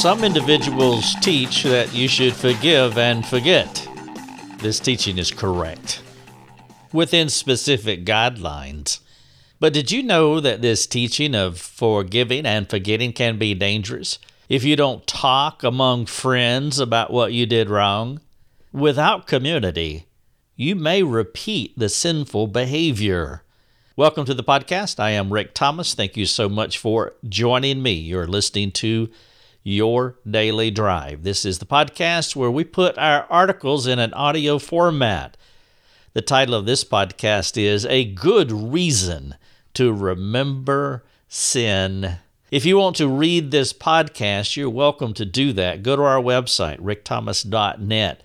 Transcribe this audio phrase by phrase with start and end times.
[0.00, 3.86] Some individuals teach that you should forgive and forget.
[4.56, 6.02] This teaching is correct
[6.90, 9.00] within specific guidelines.
[9.58, 14.18] But did you know that this teaching of forgiving and forgetting can be dangerous
[14.48, 18.22] if you don't talk among friends about what you did wrong?
[18.72, 20.06] Without community,
[20.56, 23.42] you may repeat the sinful behavior.
[23.96, 24.98] Welcome to the podcast.
[24.98, 25.92] I am Rick Thomas.
[25.92, 27.92] Thank you so much for joining me.
[27.92, 29.10] You're listening to
[29.62, 31.22] your Daily Drive.
[31.22, 35.36] This is the podcast where we put our articles in an audio format.
[36.14, 39.34] The title of this podcast is A Good Reason
[39.74, 42.18] to Remember Sin.
[42.50, 45.82] If you want to read this podcast, you're welcome to do that.
[45.82, 48.22] Go to our website, rickthomas.net.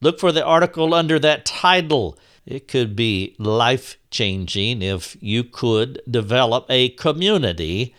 [0.00, 2.18] Look for the article under that title.
[2.44, 7.94] It could be life changing if you could develop a community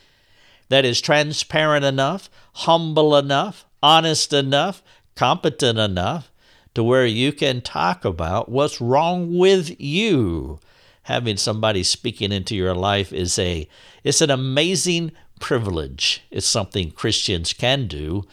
[0.73, 4.81] that is transparent enough, humble enough, honest enough,
[5.15, 6.31] competent enough
[6.73, 10.59] to where you can talk about what's wrong with you.
[11.03, 13.67] Having somebody speaking into your life is a
[14.03, 16.23] it's an amazing privilege.
[16.31, 18.23] It's something Christians can do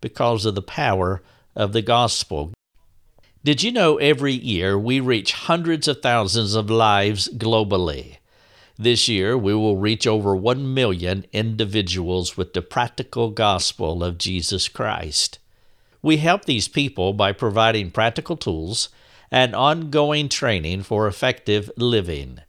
[0.00, 1.20] because of the power
[1.54, 2.54] of the gospel.
[3.44, 8.19] Did you know every year we reach hundreds of thousands of lives globally?
[8.82, 14.68] This year, we will reach over 1 million individuals with the practical gospel of Jesus
[14.68, 15.38] Christ.
[16.00, 18.88] We help these people by providing practical tools
[19.30, 22.40] and ongoing training for effective living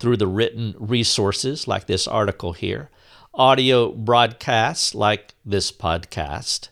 [0.00, 2.90] through the written resources like this article here,
[3.32, 6.70] audio broadcasts like this podcast,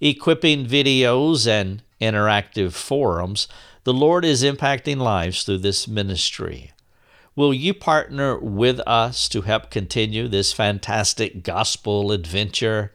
[0.00, 3.48] equipping videos and interactive forums.
[3.82, 6.70] The Lord is impacting lives through this ministry.
[7.36, 12.92] Will you partner with us to help continue this fantastic gospel adventure?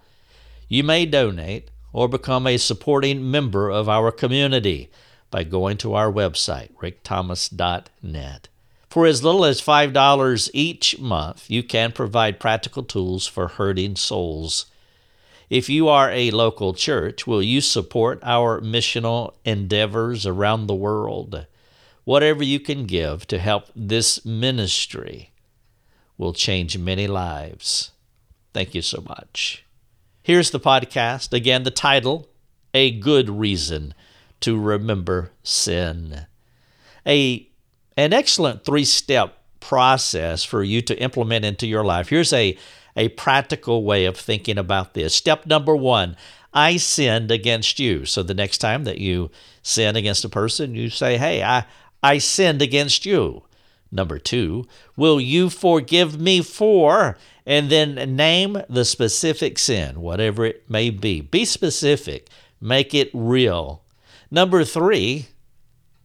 [0.70, 4.90] You may donate or become a supporting member of our community
[5.30, 8.48] by going to our website, rickthomas.net.
[8.90, 14.68] For as little as $5 each month, you can provide practical tools for hurting souls.
[15.50, 21.46] If you are a local church, will you support our missional endeavors around the world?
[22.04, 25.32] Whatever you can give to help this ministry
[26.18, 27.92] will change many lives.
[28.54, 29.66] Thank you so much.
[30.22, 31.34] Here's the podcast.
[31.34, 32.30] Again, the title
[32.74, 33.94] A Good Reason
[34.42, 36.26] to Remember Sin.
[37.06, 37.48] A,
[37.96, 42.10] an excellent three step process for you to implement into your life.
[42.10, 42.58] Here's a,
[42.96, 45.16] a practical way of thinking about this.
[45.16, 46.16] Step number one
[46.54, 48.06] I sinned against you.
[48.06, 49.30] So the next time that you
[49.62, 51.66] sin against a person, you say, Hey, I,
[52.02, 53.44] I sinned against you.
[53.92, 54.66] Number two,
[54.96, 57.18] will you forgive me for?
[57.46, 61.22] And then name the specific sin, whatever it may be.
[61.22, 62.30] Be specific,
[62.62, 63.84] make it real.
[64.30, 65.30] Number three,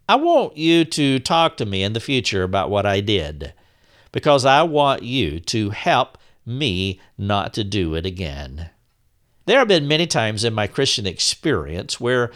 [0.08, 3.52] I want you to talk to me in the future about what I did
[4.12, 8.70] because I want you to help me not to do it again.
[9.46, 12.30] There have been many times in my Christian experience where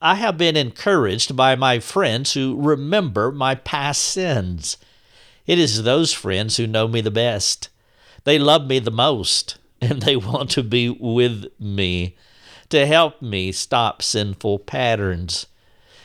[0.00, 4.76] I have been encouraged by my friends who remember my past sins.
[5.44, 7.68] It is those friends who know me the best.
[8.22, 12.16] They love me the most, and they want to be with me
[12.68, 15.46] to help me stop sinful patterns.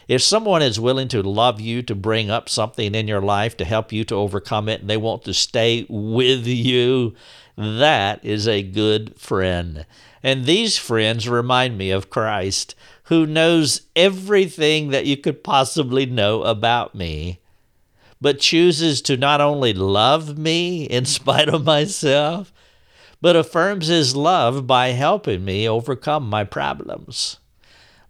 [0.08, 3.66] If someone is willing to love you, to bring up something in your life to
[3.66, 7.14] help you to overcome it, and they want to stay with you,
[7.56, 9.86] that is a good friend.
[10.24, 16.44] And these friends remind me of Christ who knows everything that you could possibly know
[16.44, 17.40] about me,
[18.22, 22.54] but chooses to not only love me in spite of myself,
[23.22, 27.38] but affirms his love by helping me overcome my problems.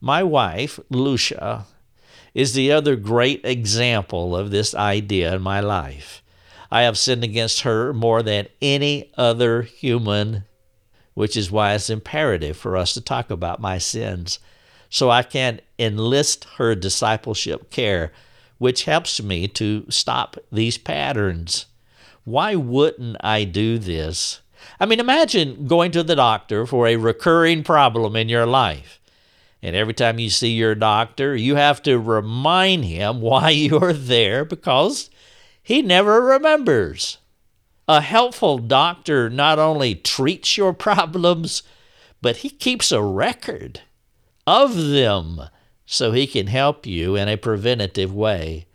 [0.02, 1.66] My wife, Lucia,
[2.34, 6.23] is the other great example of this idea in my life.
[6.72, 10.46] I have sinned against her more than any other human,
[11.14, 14.40] which is why it's imperative for us to talk about my sins
[14.93, 18.11] so I can enlist her discipleship care,
[18.59, 21.66] which helps me to stop these patterns.
[22.25, 24.41] Why wouldn't I do this?
[24.79, 28.99] I mean, imagine going to the doctor for a recurring problem in your life.
[29.63, 34.45] And every time you see your doctor, you have to remind him why you're there
[34.45, 35.09] because
[35.63, 37.17] he never remembers.
[37.87, 41.63] A helpful doctor not only treats your problems,
[42.22, 43.81] but he keeps a record
[44.45, 45.41] of them
[45.85, 48.66] so he can help you in a preventative way.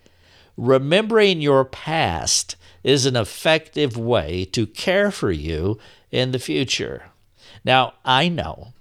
[0.56, 5.78] Remembering your past is an effective way to care for you
[6.10, 7.04] in the future.
[7.64, 8.72] Now, I know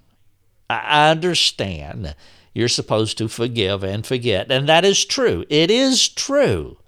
[0.70, 2.14] I understand
[2.52, 5.44] you're supposed to forgive and forget, and that is true.
[5.48, 6.78] It is true.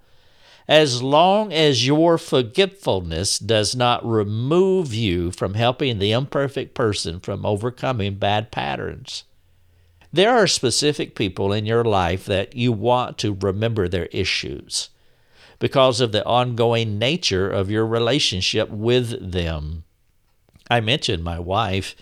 [0.67, 7.45] As long as your forgetfulness does not remove you from helping the imperfect person from
[7.45, 9.23] overcoming bad patterns.
[10.13, 14.89] There are specific people in your life that you want to remember their issues
[15.59, 19.83] because of the ongoing nature of your relationship with them.
[20.69, 21.95] I mentioned my wife.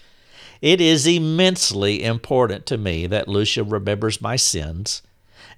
[0.62, 5.02] It is immensely important to me that Lucia remembers my sins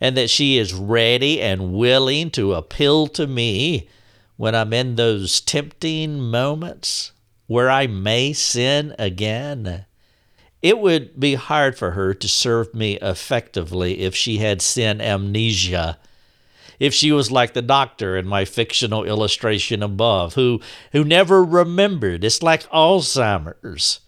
[0.01, 3.87] and that she is ready and willing to appeal to me
[4.35, 7.11] when I'm in those tempting moments
[7.47, 9.85] where I may sin again.
[10.61, 15.97] It would be hard for her to serve me effectively if she had sin amnesia
[16.81, 20.59] if she was like the doctor in my fictional illustration above, who,
[20.93, 22.23] who never remembered.
[22.23, 23.99] It's like Alzheimer's.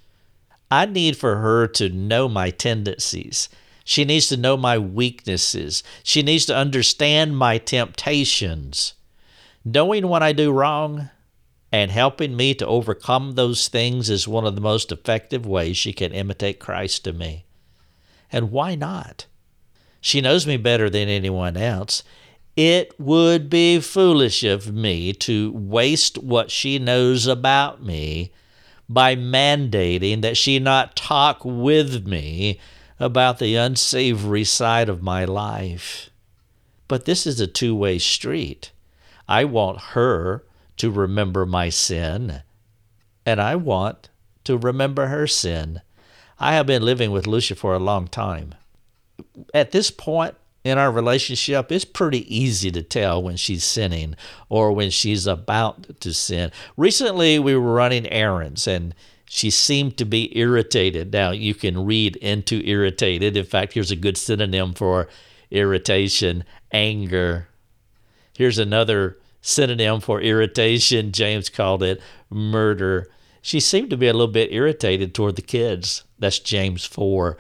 [0.71, 3.47] I need for her to know my tendencies.
[3.83, 5.83] She needs to know my weaknesses.
[6.01, 8.95] She needs to understand my temptations.
[9.63, 11.11] Knowing what I do wrong
[11.73, 15.91] and helping me to overcome those things is one of the most effective ways she
[15.91, 17.45] can imitate Christ to me.
[18.31, 19.25] And why not?
[19.99, 22.03] She knows me better than anyone else.
[22.55, 28.31] It would be foolish of me to waste what she knows about me
[28.87, 32.59] by mandating that she not talk with me
[32.99, 36.11] about the unsavory side of my life.
[36.87, 38.71] But this is a two way street.
[39.27, 40.43] I want her
[40.77, 42.41] to remember my sin,
[43.25, 44.09] and I want
[44.43, 45.81] to remember her sin.
[46.39, 48.55] I have been living with Lucia for a long time.
[49.53, 54.15] At this point, in our relationship, it's pretty easy to tell when she's sinning
[54.49, 56.51] or when she's about to sin.
[56.77, 58.95] Recently, we were running errands and
[59.25, 61.11] she seemed to be irritated.
[61.11, 63.35] Now, you can read into irritated.
[63.35, 65.09] In fact, here's a good synonym for
[65.51, 67.47] irritation anger.
[68.37, 71.11] Here's another synonym for irritation.
[71.11, 72.01] James called it
[72.31, 73.07] murder.
[73.43, 76.03] She seemed to be a little bit irritated toward the kids.
[76.17, 77.37] That's James 4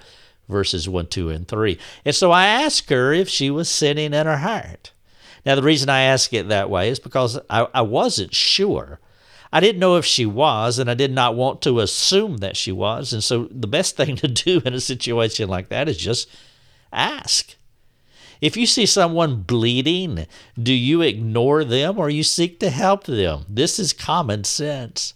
[0.49, 1.79] verses 1, 2, and 3.
[2.05, 4.91] And so I asked her if she was sinning in her heart.
[5.45, 8.99] Now, the reason I ask it that way is because I, I wasn't sure.
[9.51, 12.71] I didn't know if she was, and I did not want to assume that she
[12.71, 13.13] was.
[13.13, 16.29] And so the best thing to do in a situation like that is just
[16.91, 17.55] ask.
[18.43, 20.27] If you see someone bleeding,
[20.61, 23.45] do you ignore them or you seek to help them?
[23.47, 25.13] This is common sense.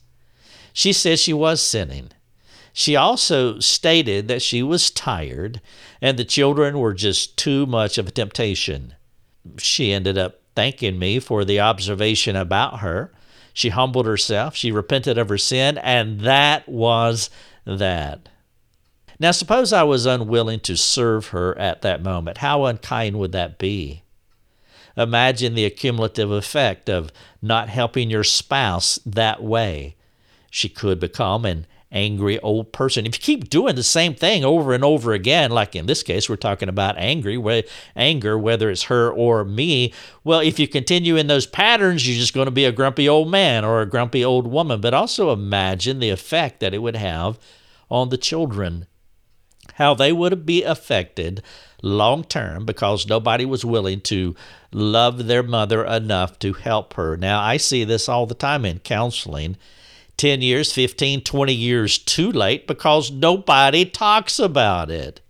[0.71, 2.11] She says she was sinning.
[2.71, 5.59] She also stated that she was tired
[6.01, 8.93] and the children were just too much of a temptation.
[9.57, 13.11] She ended up thanking me for the observation about her.
[13.51, 17.29] She humbled herself, she repented of her sin, and that was
[17.65, 18.29] that.
[19.19, 22.37] Now, suppose I was unwilling to serve her at that moment.
[22.37, 24.03] How unkind would that be?
[24.95, 27.11] Imagine the accumulative effect of
[27.41, 29.95] not helping your spouse that way.
[30.49, 33.05] She could become an angry old person.
[33.05, 36.29] If you keep doing the same thing over and over again, like in this case,
[36.29, 37.63] we're talking about angry,
[37.95, 39.93] anger, whether it's her or me.
[40.23, 43.29] Well, if you continue in those patterns, you're just going to be a grumpy old
[43.29, 44.81] man or a grumpy old woman.
[44.81, 47.39] But also imagine the effect that it would have
[47.89, 48.87] on the children,
[49.75, 51.41] how they would be affected
[51.81, 54.35] long term because nobody was willing to
[54.71, 57.15] love their mother enough to help her.
[57.17, 59.57] Now, I see this all the time in counseling
[60.17, 65.21] 10 years, 15, 20 years too late because nobody talks about it.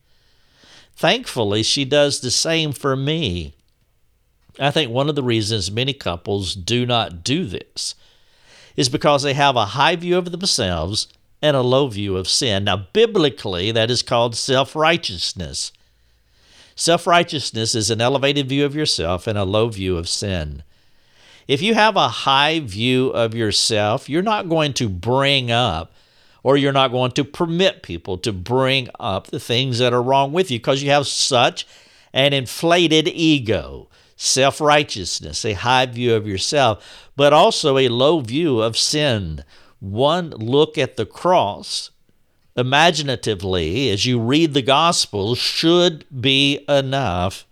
[0.95, 3.53] Thankfully, she does the same for me.
[4.59, 7.93] I think one of the reasons many couples do not do this
[8.75, 11.07] is because they have a high view of themselves
[11.41, 12.63] and a low view of sin.
[12.63, 15.71] Now, biblically, that is called self righteousness.
[16.75, 20.63] Self righteousness is an elevated view of yourself and a low view of sin.
[21.47, 25.93] If you have a high view of yourself, you're not going to bring up
[26.43, 30.31] or you're not going to permit people to bring up the things that are wrong
[30.31, 31.65] with you because you have such
[32.13, 38.61] an inflated ego, self righteousness, a high view of yourself, but also a low view
[38.61, 39.43] of sin.
[39.79, 41.91] One look at the cross
[42.55, 47.45] imaginatively as you read the gospel should be enough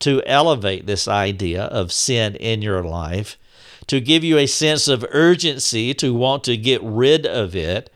[0.00, 3.38] to elevate this idea of sin in your life,
[3.86, 7.90] to give you a sense of urgency to want to get rid of it.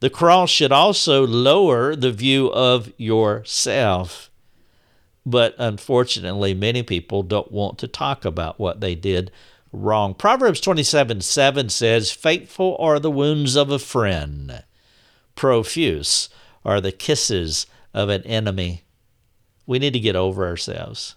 [0.00, 4.30] The cross should also lower the view of yourself.
[5.24, 9.30] But unfortunately, many people don't want to talk about what they did
[9.72, 10.14] wrong.
[10.14, 14.64] Proverbs 27 7 says, Faithful are the wounds of a friend,
[15.34, 16.28] profuse
[16.64, 18.82] are the kisses of an enemy.
[19.66, 21.16] We need to get over ourselves.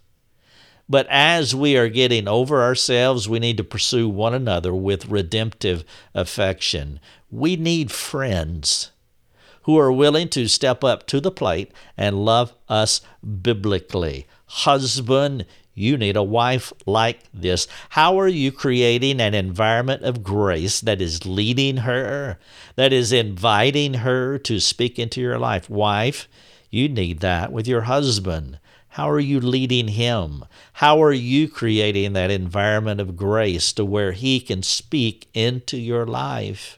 [0.90, 5.86] But as we are getting over ourselves, we need to pursue one another with redemptive
[6.14, 7.00] affection.
[7.32, 8.92] We need friends
[9.64, 13.02] who are willing to step up to the plate and love us
[13.42, 14.28] biblically.
[14.46, 17.68] Husband, you need a wife like this.
[17.90, 22.38] How are you creating an environment of grace that is leading her,
[22.76, 25.70] that is inviting her to speak into your life?
[25.70, 26.28] Wife,
[26.70, 28.60] you need that with your husband.
[28.90, 30.46] How are you leading him?
[30.74, 36.06] How are you creating that environment of grace to where he can speak into your
[36.06, 36.78] life?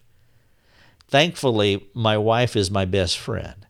[1.09, 3.64] Thankfully, my wife is my best friend.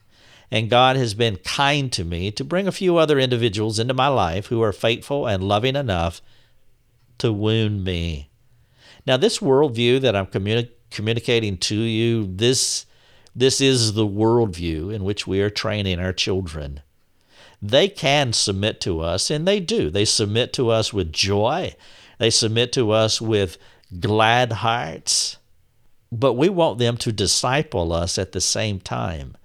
[0.55, 4.07] And God has been kind to me to bring a few other individuals into my
[4.07, 6.21] life who are faithful and loving enough
[7.17, 8.29] to wound me.
[9.05, 12.85] Now, this worldview that I'm communi- communicating to you, this,
[13.35, 16.79] this is the worldview in which we are training our children.
[17.61, 19.89] They can submit to us, and they do.
[19.89, 21.75] They submit to us with joy,
[22.17, 23.57] they submit to us with
[23.99, 25.35] glad hearts.
[26.13, 29.35] But we want them to disciple us at the same time.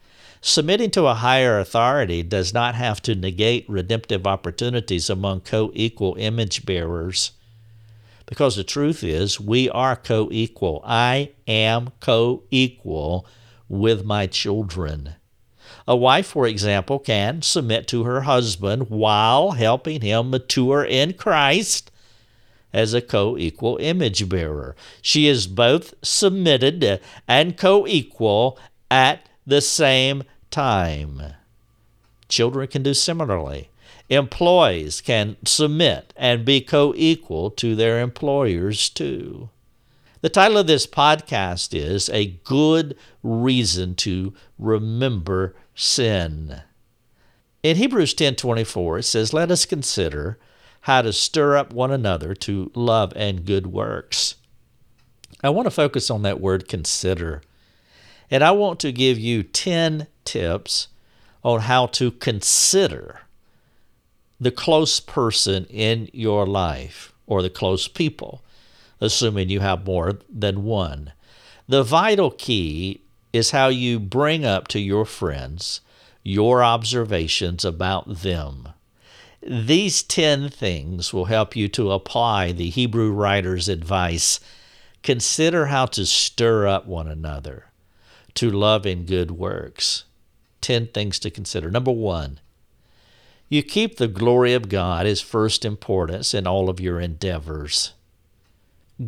[0.42, 6.16] Submitting to a higher authority does not have to negate redemptive opportunities among co equal
[6.18, 7.32] image bearers.
[8.24, 10.82] Because the truth is, we are co equal.
[10.84, 13.26] I am co equal
[13.68, 15.16] with my children.
[15.86, 21.90] A wife, for example, can submit to her husband while helping him mature in Christ
[22.72, 24.74] as a co equal image bearer.
[25.02, 28.58] She is both submitted and co equal
[28.90, 31.34] at the same time.
[32.28, 33.70] Children can do similarly.
[34.08, 39.50] Employees can submit and be co equal to their employers too.
[40.20, 46.60] The title of this podcast is A Good Reason to Remember Sin.
[47.62, 50.38] In Hebrews 10:24 it says, "Let us consider
[50.82, 54.34] how to stir up one another to love and good works."
[55.42, 57.42] I want to focus on that word consider.
[58.30, 60.88] And I want to give you 10 tips
[61.42, 63.22] on how to consider
[64.38, 68.42] the close person in your life or the close people,
[69.00, 71.12] assuming you have more than one.
[71.68, 75.80] The vital key is how you bring up to your friends
[76.22, 78.68] your observations about them.
[79.42, 84.38] These 10 things will help you to apply the Hebrew writer's advice.
[85.02, 87.69] Consider how to stir up one another
[88.34, 90.04] to love and good works.
[90.60, 91.70] 10 things to consider.
[91.70, 92.40] Number one,
[93.48, 97.92] you keep the glory of God as first importance in all of your endeavors.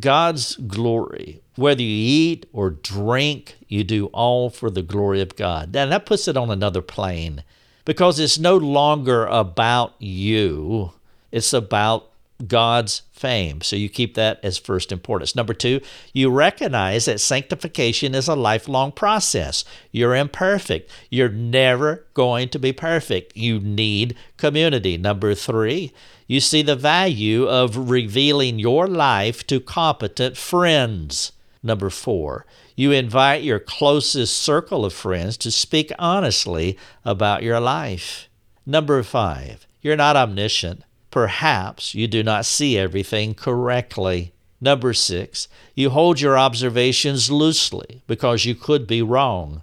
[0.00, 5.76] God's glory, whether you eat or drink, you do all for the glory of God.
[5.76, 7.44] And that puts it on another plane
[7.84, 10.92] because it's no longer about you,
[11.30, 12.11] it's about
[12.46, 13.60] God's fame.
[13.60, 15.36] So you keep that as first importance.
[15.36, 15.80] Number two,
[16.12, 19.64] you recognize that sanctification is a lifelong process.
[19.90, 20.90] You're imperfect.
[21.10, 23.36] You're never going to be perfect.
[23.36, 24.96] You need community.
[24.96, 25.92] Number three,
[26.26, 31.32] you see the value of revealing your life to competent friends.
[31.62, 32.44] Number four,
[32.74, 38.28] you invite your closest circle of friends to speak honestly about your life.
[38.64, 40.82] Number five, you're not omniscient.
[41.12, 44.32] Perhaps you do not see everything correctly.
[44.62, 49.62] Number six, you hold your observations loosely because you could be wrong.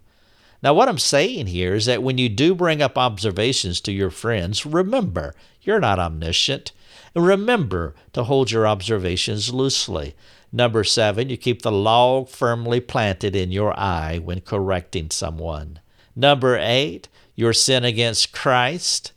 [0.61, 4.11] Now, what I'm saying here is that when you do bring up observations to your
[4.11, 6.71] friends, remember, you're not omniscient.
[7.15, 10.15] And remember to hold your observations loosely.
[10.51, 15.79] Number seven, you keep the log firmly planted in your eye when correcting someone.
[16.15, 19.13] Number eight, your sin against Christ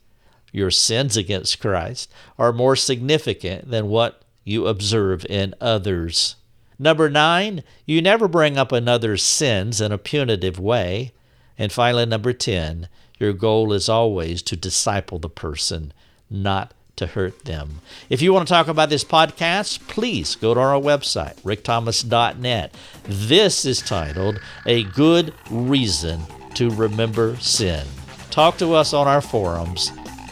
[0.53, 6.37] your sins against Christ are more significant than what you observe in others.
[6.79, 11.11] Number nine, you never bring up another's sins in a punitive way.
[11.57, 12.87] And finally, number 10,
[13.19, 15.91] your goal is always to disciple the person,
[16.29, 17.81] not to hurt them.
[18.09, 22.75] If you want to talk about this podcast, please go to our website, rickthomas.net.
[23.05, 26.21] This is titled A Good Reason
[26.55, 27.87] to Remember Sin.
[28.29, 29.91] Talk to us on our forums